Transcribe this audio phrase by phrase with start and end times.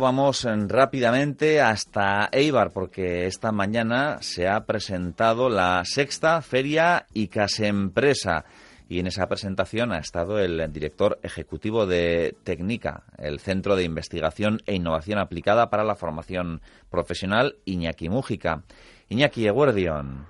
[0.00, 8.44] Vamos rápidamente hasta Eibar porque esta mañana se ha presentado la sexta feria ICAS Empresa
[8.88, 14.60] y en esa presentación ha estado el director ejecutivo de Técnica, el Centro de Investigación
[14.66, 18.62] e Innovación Aplicada para la Formación Profesional, Iñaki Mújica.
[19.08, 20.28] Iñaki Eguardión.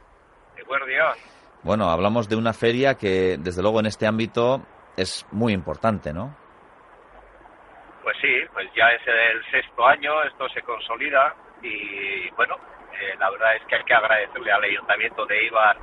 [0.56, 1.12] Eguardión.
[1.62, 6.47] Bueno, hablamos de una feria que desde luego en este ámbito es muy importante, ¿no?
[8.08, 12.56] Pues sí, pues ya es el sexto año, esto se consolida y bueno,
[12.90, 15.76] eh, la verdad es que hay que agradecerle al Ayuntamiento de Ibar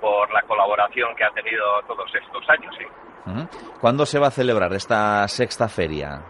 [0.00, 2.74] por la colaboración que ha tenido todos estos años.
[2.76, 2.84] ¿sí?
[3.80, 6.20] ¿Cuándo se va a celebrar esta sexta feria?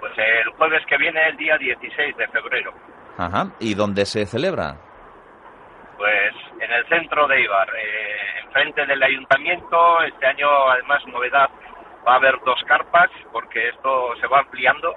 [0.00, 2.72] Pues el jueves que viene, el día 16 de febrero.
[3.16, 3.52] Ajá.
[3.60, 4.74] ¿Y dónde se celebra?
[5.96, 10.02] Pues en el centro de Ibar, eh, enfrente del ayuntamiento.
[10.02, 11.48] Este año, además, novedad,
[12.08, 14.94] va a haber dos carpas porque esto se va ampliando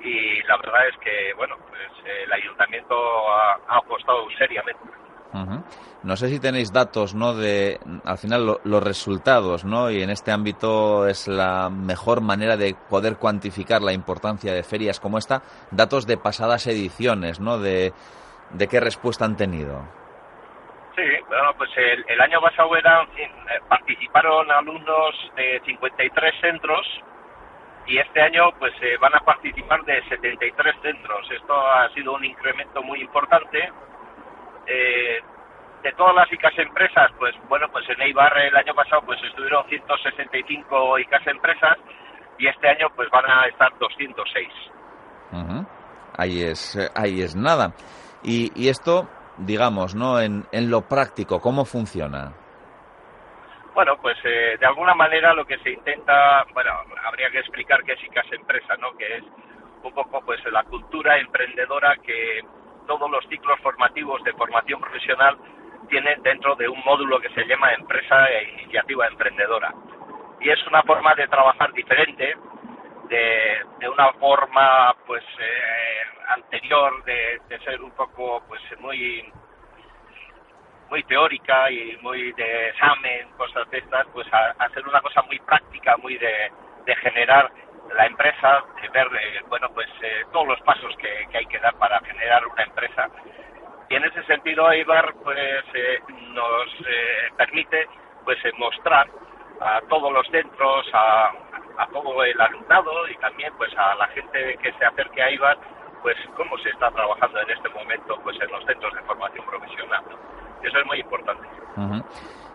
[0.00, 1.90] y la verdad es que, bueno, pues
[2.24, 2.94] el ayuntamiento
[3.30, 4.82] ha, apostado seriamente.
[6.02, 7.32] No sé si tenéis datos, ¿no?
[7.34, 9.90] De, al final, los resultados, ¿no?
[9.90, 15.00] Y en este ámbito es la mejor manera de poder cuantificar la importancia de ferias
[15.00, 15.42] como esta.
[15.70, 17.58] Datos de pasadas ediciones, ¿no?
[17.58, 17.94] De,
[18.50, 20.01] de qué respuesta han tenido.
[20.94, 23.30] Sí, bueno, pues el, año pasado eran, eh,
[23.66, 26.86] participaron alumnos de 53 centros
[27.86, 31.30] y este año pues eh, van a participar de 73 centros.
[31.30, 33.72] Esto ha sido un incremento muy importante.
[34.66, 35.20] Eh,
[35.82, 39.66] de todas las ICAS empresas, pues bueno, pues en Eibar el año pasado pues estuvieron
[39.68, 41.78] 165 ICAS empresas
[42.38, 44.48] y este año pues van a estar 206.
[46.18, 47.72] Ahí es, ahí es nada.
[48.22, 49.08] Y, y esto
[49.38, 50.20] digamos, ¿no?
[50.20, 52.32] En, en lo práctico, ¿cómo funciona?
[53.74, 56.72] Bueno, pues eh, de alguna manera lo que se intenta, bueno,
[57.04, 58.92] habría que explicar qué es ICAS Empresa, ¿no?
[58.96, 59.24] Que es
[59.82, 62.40] un poco pues la cultura emprendedora que
[62.86, 65.38] todos los ciclos formativos de formación profesional
[65.88, 69.72] tienen dentro de un módulo que se llama Empresa e Iniciativa Emprendedora.
[70.40, 72.34] Y es una forma de trabajar diferente,
[73.08, 79.30] de, de una forma pues eh, anterior de, ser un poco pues muy
[80.90, 85.38] muy teórica y muy de examen, cosas de estas, pues a, hacer una cosa muy
[85.38, 86.50] práctica, muy de,
[87.00, 87.50] generar
[87.96, 91.74] la empresa, de ver, eh, bueno, pues eh, todos los pasos que, hay que dar
[91.76, 93.08] para generar una empresa.
[93.88, 95.98] Y en ese sentido, Eibar, pues eh,
[96.34, 96.68] nos
[97.38, 97.88] permite,
[98.24, 99.08] pues mostrar
[99.60, 101.32] a todos los centros, a,
[101.78, 105.56] a todo el alumnado y también, pues a la gente que se acerque a Eibar,
[106.02, 110.04] pues cómo se está trabajando en este momento pues en los centros de formación profesional.
[110.62, 111.48] Eso es muy importante.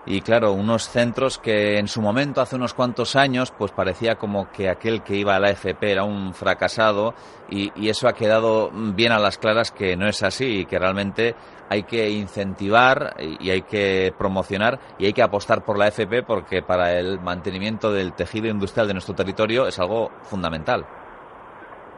[0.10, 4.50] Y claro, unos centros que en su momento, hace unos cuantos años, pues parecía como
[4.52, 7.14] que aquel que iba a la FP era un fracasado
[7.50, 10.80] y, y, eso ha quedado bien a las claras que no es así y que
[10.80, 11.36] realmente
[11.70, 16.62] hay que incentivar y hay que promocionar y hay que apostar por la FP porque
[16.62, 20.86] para el mantenimiento del tejido industrial de nuestro territorio es algo fundamental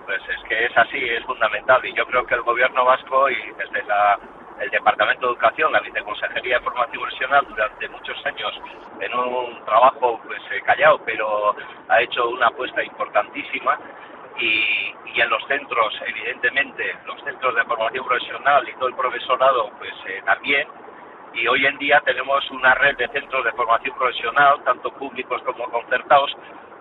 [0.10, 1.86] pues es que es así, es fundamental.
[1.86, 3.84] Y yo creo que el gobierno vasco y desde
[4.60, 8.60] el Departamento de Educación, la Viceconsejería de Formación Profesional, durante muchos años,
[9.02, 11.56] en un trabajo pues eh, callado, pero
[11.90, 13.78] ha hecho una apuesta importantísima.
[14.40, 19.94] Y, en los centros, evidentemente, los centros de formación profesional y todo el profesorado, pues
[20.08, 20.68] eh, también.
[21.34, 25.66] Y hoy en día tenemos una red de centros de formación profesional, tanto públicos como
[25.66, 26.36] concertados,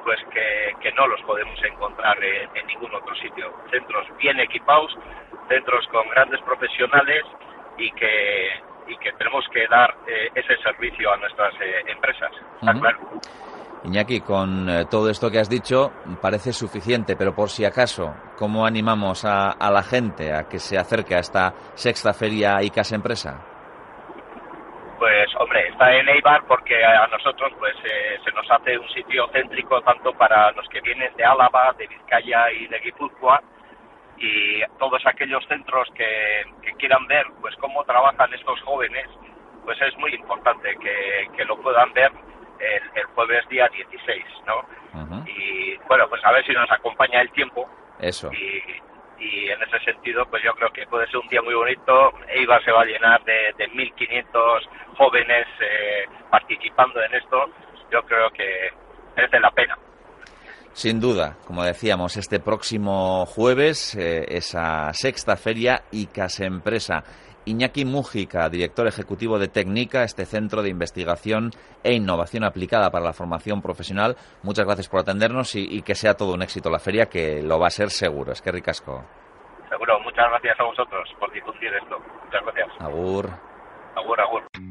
[0.04, 3.52] pues que, no los podemos encontrar en, ningún otro sitio.
[3.70, 4.96] Centros bien equipados,
[5.48, 7.22] centros con grandes profesionales
[7.76, 8.48] y que,
[8.88, 12.32] y que tenemos que dar eh, ese servicio a nuestras eh, empresas.
[12.60, 12.98] claro.
[13.84, 18.66] Iñaki, con eh, todo esto que has dicho, parece suficiente, pero por si acaso, ¿cómo
[18.66, 23.57] animamos a, a la gente a que se acerque a esta sexta feria ICAS Empresa?
[24.98, 29.28] Pues hombre, está en Eibar porque a nosotros pues eh, se nos hace un sitio
[29.32, 33.40] céntrico tanto para los que vienen de Álava, de Vizcaya y de Guipúzcoa
[34.16, 36.44] y todos aquellos centros que,
[36.78, 39.06] quieran ver pues cómo trabajan estos jóvenes,
[39.64, 42.10] pues es muy importante que, lo puedan ver
[42.58, 45.24] el, jueves día 16, ¿no?
[45.26, 47.68] Y bueno, pues a ver si nos acompaña el tiempo.
[48.00, 48.30] Eso.
[48.32, 48.62] Y,
[49.18, 52.12] y en ese sentido pues yo creo que puede ser un día muy bonito.
[52.28, 57.50] Eibar se va a llenar de, de 1.500 jóvenes eh, participando en esto.
[57.90, 58.70] Yo creo que
[59.16, 59.76] merece la pena.
[60.78, 67.02] Sin duda, como decíamos, este próximo jueves, eh, esa sexta feria ICAS Empresa.
[67.46, 71.50] Iñaki Mújica, director ejecutivo de Técnica, este centro de investigación
[71.82, 74.14] e innovación aplicada para la formación profesional.
[74.44, 77.66] Muchas gracias por atendernos y, que sea todo un éxito la feria, que lo va
[77.66, 78.30] a ser seguro.
[78.30, 79.04] Es que ricasco.
[79.68, 81.98] Seguro, muchas gracias a vosotros por difundir esto.
[82.24, 82.68] Muchas gracias.
[82.80, 83.48] Agur.